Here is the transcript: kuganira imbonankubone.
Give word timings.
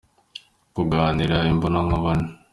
kuganira 0.75 1.37
imbonankubone. 1.51 2.25